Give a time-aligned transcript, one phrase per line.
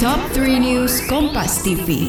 [0.00, 2.08] Top 3 News Kompas TV.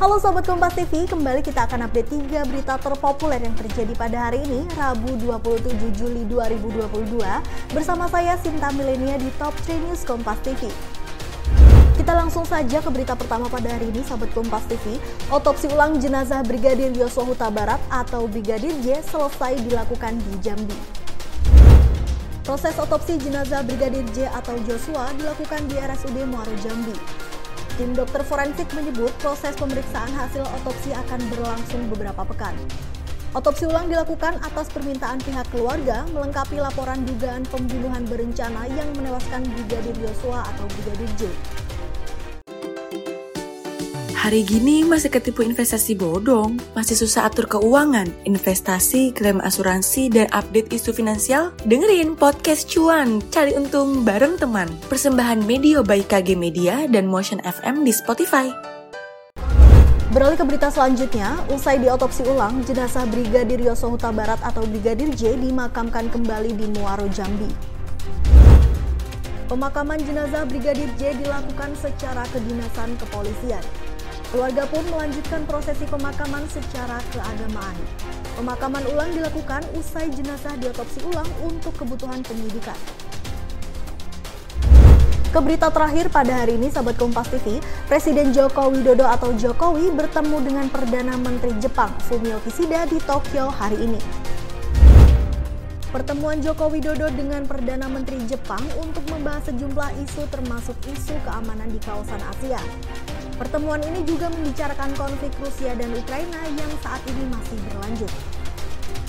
[0.00, 4.40] Halo Sobat Kompas TV, kembali kita akan update 3 berita terpopuler yang terjadi pada hari
[4.48, 7.20] ini, Rabu 27 Juli 2022,
[7.76, 10.72] bersama saya Sinta Milenia di Top 3 News Kompas TV.
[12.00, 14.96] Kita langsung saja ke berita pertama pada hari ini, sahabat Kompas TV.
[15.28, 21.03] Otopsi ulang jenazah Brigadir Yosua Huta Barat atau Brigadir J selesai dilakukan di Jambi.
[22.54, 26.94] Proses otopsi jenazah Brigadir J atau Joshua dilakukan di RSUD Muaro Jambi.
[27.74, 32.54] Tim dokter forensik menyebut proses pemeriksaan hasil otopsi akan berlangsung beberapa pekan.
[33.34, 39.98] Otopsi ulang dilakukan atas permintaan pihak keluarga melengkapi laporan dugaan pembunuhan berencana yang menewaskan Brigadir
[39.98, 41.34] Yosua atau Brigadir J.
[44.24, 50.72] Hari gini masih ketipu investasi bodong, masih susah atur keuangan, investasi, klaim asuransi, dan update
[50.72, 51.52] isu finansial?
[51.68, 54.72] Dengerin podcast cuan, cari untung bareng teman.
[54.88, 58.48] Persembahan media by KG Media dan Motion FM di Spotify.
[60.16, 65.36] Beralih ke berita selanjutnya, usai diotopsi ulang, jenazah Brigadir Yosua Huta Barat atau Brigadir J
[65.36, 67.52] dimakamkan kembali di Muaro Jambi.
[69.52, 73.60] Pemakaman jenazah Brigadir J dilakukan secara kedinasan kepolisian.
[74.34, 77.78] Keluarga pun melanjutkan prosesi pemakaman secara keagamaan.
[78.34, 82.74] Pemakaman ulang dilakukan usai jenazah diotopsi ulang untuk kebutuhan penyidikan.
[85.30, 90.42] Ke berita terakhir pada hari ini, sahabat Kompas TV, Presiden Joko Widodo atau Jokowi bertemu
[90.42, 94.02] dengan Perdana Menteri Jepang Fumio Kishida di Tokyo hari ini.
[95.94, 101.78] Pertemuan Joko Widodo dengan Perdana Menteri Jepang untuk membahas sejumlah isu termasuk isu keamanan di
[101.78, 102.58] kawasan Asia.
[103.34, 108.12] Pertemuan ini juga membicarakan konflik Rusia dan Ukraina yang saat ini masih berlanjut.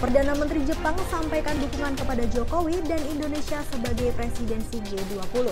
[0.00, 5.48] Perdana Menteri Jepang sampaikan dukungan kepada Jokowi dan Indonesia sebagai presidensi G20.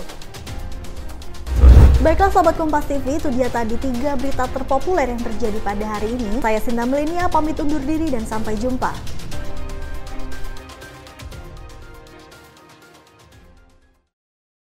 [2.01, 6.41] Baiklah sahabat Kompas TV, itu dia tadi tiga berita terpopuler yang terjadi pada hari ini.
[6.41, 8.91] Saya Sinta Melenia, pamit undur diri dan sampai jumpa.